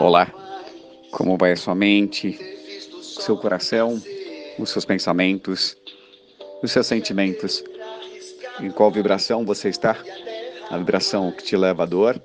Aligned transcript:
Olá, 0.00 0.32
como 1.10 1.36
vai 1.36 1.52
a 1.52 1.56
sua 1.56 1.74
mente, 1.74 2.38
o 2.94 3.02
seu 3.02 3.36
coração, 3.36 4.02
os 4.58 4.70
seus 4.70 4.86
pensamentos, 4.86 5.76
os 6.62 6.72
seus 6.72 6.86
sentimentos? 6.86 7.62
Em 8.60 8.70
qual 8.70 8.90
vibração 8.90 9.44
você 9.44 9.68
está? 9.68 9.98
A 10.70 10.78
vibração 10.78 11.30
que 11.30 11.44
te 11.44 11.54
leva 11.54 11.82
à 11.82 11.86
dor 11.86 12.18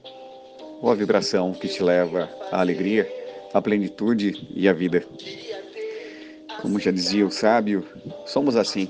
ou 0.82 0.90
a 0.90 0.96
vibração 0.96 1.52
que 1.52 1.68
te 1.68 1.84
leva 1.84 2.30
à 2.50 2.62
alegria, 2.62 3.12
à 3.54 3.62
plenitude 3.62 4.48
e 4.56 4.70
à 4.70 4.74
vida? 4.74 5.04
Como 6.62 6.80
já 6.80 6.92
dizia 6.92 7.28
o 7.28 7.32
sábio, 7.32 7.86
somos 8.26 8.56
assim. 8.56 8.88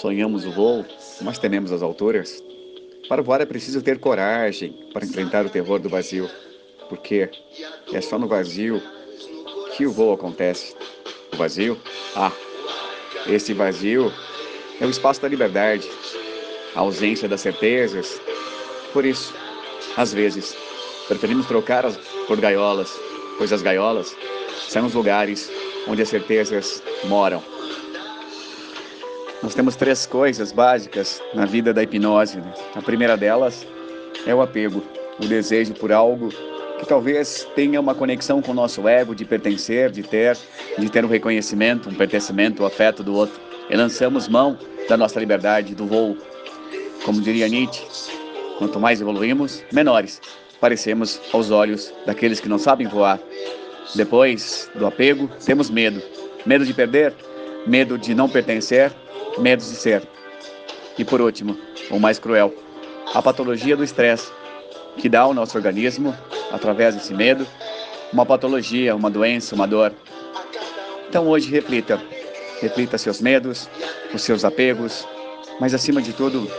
Sonhamos 0.00 0.44
o 0.44 0.50
voo, 0.50 0.84
mas 1.20 1.38
tememos 1.38 1.70
as 1.70 1.82
alturas. 1.82 2.42
Para 3.08 3.22
voar 3.22 3.42
é 3.42 3.46
preciso 3.46 3.80
ter 3.80 4.00
coragem 4.00 4.76
para 4.92 5.04
enfrentar 5.04 5.46
o 5.46 5.50
terror 5.50 5.78
do 5.78 5.88
vazio 5.88 6.28
porque 6.88 7.28
é 7.92 8.00
só 8.00 8.18
no 8.18 8.26
vazio 8.26 8.82
que 9.76 9.86
o 9.86 9.92
voo 9.92 10.12
acontece. 10.12 10.74
O 11.32 11.36
vazio? 11.36 11.78
Ah, 12.14 12.32
esse 13.26 13.52
vazio 13.52 14.12
é 14.80 14.86
o 14.86 14.90
espaço 14.90 15.20
da 15.20 15.28
liberdade, 15.28 15.88
a 16.74 16.80
ausência 16.80 17.28
das 17.28 17.40
certezas. 17.40 18.20
Por 18.92 19.04
isso, 19.04 19.34
às 19.96 20.12
vezes, 20.12 20.56
preferimos 21.08 21.46
trocá-las 21.46 21.96
por 22.26 22.40
gaiolas, 22.40 22.90
pois 23.38 23.52
as 23.52 23.62
gaiolas 23.62 24.16
são 24.68 24.86
os 24.86 24.94
lugares 24.94 25.50
onde 25.86 26.02
as 26.02 26.08
certezas 26.08 26.82
moram. 27.04 27.42
Nós 29.42 29.54
temos 29.54 29.76
três 29.76 30.06
coisas 30.06 30.50
básicas 30.50 31.22
na 31.34 31.44
vida 31.44 31.72
da 31.72 31.82
hipnose. 31.82 32.38
Né? 32.38 32.54
A 32.74 32.82
primeira 32.82 33.16
delas 33.16 33.66
é 34.26 34.34
o 34.34 34.40
apego, 34.40 34.82
o 35.20 35.26
desejo 35.26 35.74
por 35.74 35.92
algo 35.92 36.30
que 36.78 36.86
talvez 36.86 37.46
tenha 37.54 37.80
uma 37.80 37.94
conexão 37.94 38.42
com 38.42 38.52
o 38.52 38.54
nosso 38.54 38.86
ego 38.88 39.14
de 39.14 39.24
pertencer, 39.24 39.90
de 39.90 40.02
ter, 40.02 40.36
de 40.78 40.90
ter 40.90 41.04
um 41.04 41.08
reconhecimento, 41.08 41.88
um 41.88 41.94
pertencimento, 41.94 42.62
o 42.62 42.64
um 42.64 42.68
afeto 42.68 43.02
do 43.02 43.14
outro. 43.14 43.40
E 43.68 43.76
lançamos 43.76 44.28
mão 44.28 44.58
da 44.88 44.96
nossa 44.96 45.18
liberdade, 45.18 45.74
do 45.74 45.86
voo. 45.86 46.16
Como 47.04 47.20
diria 47.20 47.48
Nietzsche, 47.48 47.84
quanto 48.58 48.78
mais 48.78 49.00
evoluímos, 49.00 49.62
menores 49.72 50.20
parecemos 50.60 51.20
aos 51.32 51.50
olhos 51.50 51.92
daqueles 52.04 52.40
que 52.40 52.48
não 52.48 52.58
sabem 52.58 52.86
voar. 52.86 53.20
Depois 53.94 54.70
do 54.74 54.86
apego, 54.86 55.30
temos 55.44 55.70
medo. 55.70 56.02
Medo 56.44 56.64
de 56.64 56.72
perder, 56.72 57.14
medo 57.66 57.98
de 57.98 58.14
não 58.14 58.28
pertencer, 58.28 58.92
medo 59.38 59.60
de 59.60 59.76
ser. 59.76 60.02
E 60.98 61.04
por 61.04 61.20
último, 61.20 61.56
o 61.90 61.98
mais 61.98 62.18
cruel, 62.18 62.54
a 63.14 63.20
patologia 63.20 63.76
do 63.76 63.84
estresse, 63.84 64.30
que 64.96 65.08
dá 65.08 65.20
ao 65.20 65.34
nosso 65.34 65.56
organismo 65.56 66.14
através 66.50 66.94
desse 66.94 67.12
medo, 67.12 67.46
uma 68.12 68.24
patologia, 68.24 68.94
uma 68.94 69.10
doença, 69.10 69.54
uma 69.54 69.66
dor. 69.66 69.92
Então 71.08 71.26
hoje 71.28 71.50
reflita, 71.50 72.00
reflita 72.60 72.98
seus 72.98 73.20
medos, 73.20 73.68
os 74.14 74.22
seus 74.22 74.44
apegos, 74.44 75.06
mas 75.60 75.74
acima 75.74 76.00
de 76.00 76.12
tudo, 76.12 76.50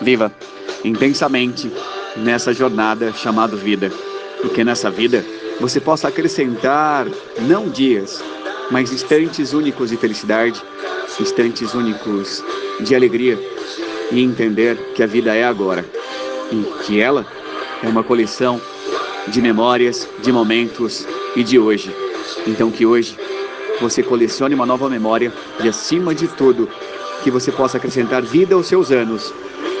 viva 0.00 0.32
intensamente 0.84 1.70
nessa 2.16 2.52
jornada 2.52 3.12
chamada 3.12 3.56
vida, 3.56 3.90
e 4.42 4.48
que 4.48 4.64
nessa 4.64 4.90
vida 4.90 5.24
você 5.60 5.80
possa 5.80 6.08
acrescentar 6.08 7.06
não 7.42 7.68
dias, 7.68 8.22
mas 8.70 8.92
instantes 8.92 9.52
únicos 9.52 9.90
de 9.90 9.96
felicidade, 9.96 10.60
instantes 11.20 11.74
únicos 11.74 12.42
de 12.80 12.94
alegria 12.94 13.38
e 14.10 14.22
entender 14.22 14.76
que 14.94 15.02
a 15.02 15.06
vida 15.06 15.34
é 15.34 15.44
agora. 15.44 15.84
E 16.50 16.84
que 16.84 17.00
ela 17.00 17.26
é 17.84 17.88
uma 17.88 18.02
coleção 18.02 18.60
de 19.28 19.42
memórias, 19.42 20.08
de 20.22 20.32
momentos 20.32 21.06
e 21.36 21.44
de 21.44 21.58
hoje. 21.58 21.94
Então 22.46 22.70
que 22.70 22.86
hoje 22.86 23.16
você 23.80 24.02
colecione 24.02 24.54
uma 24.54 24.64
nova 24.64 24.88
memória 24.88 25.32
e 25.62 25.68
acima 25.68 26.14
de 26.14 26.26
tudo 26.26 26.68
que 27.22 27.30
você 27.30 27.52
possa 27.52 27.76
acrescentar 27.76 28.22
vida 28.22 28.54
aos 28.54 28.66
seus 28.66 28.90
anos 28.90 29.32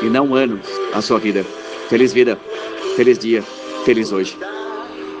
e 0.02 0.06
não 0.06 0.34
anos 0.34 0.66
à 0.92 1.00
sua 1.00 1.18
vida. 1.18 1.44
Feliz 1.88 2.12
vida, 2.12 2.38
feliz 2.96 3.18
dia, 3.18 3.42
feliz 3.84 4.12
hoje. 4.12 4.36